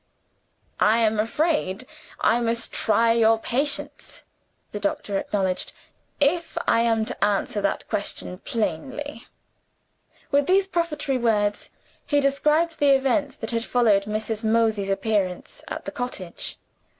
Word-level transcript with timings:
"I 0.79 0.97
am 1.01 1.19
afraid 1.19 1.85
I 2.19 2.39
must 2.39 2.73
try 2.73 3.11
your 3.11 3.37
patience," 3.37 4.23
the 4.71 4.79
doctor 4.79 5.15
acknowledged, 5.19 5.73
"if 6.19 6.57
I 6.65 6.79
am 6.81 7.05
to 7.05 7.23
answer 7.23 7.61
that 7.61 7.87
question 7.87 8.39
plainly." 8.39 9.27
With 10.31 10.47
these 10.47 10.65
prefatory 10.65 11.19
words, 11.19 11.69
he 12.03 12.19
described 12.19 12.79
the 12.79 12.95
events 12.95 13.35
that 13.35 13.51
had 13.51 13.63
followed 13.63 14.05
Mrs. 14.05 14.43
Mosey's 14.43 14.89
appearance 14.89 15.63
at 15.67 15.85
the 15.85 15.91
cottage. 15.91 16.57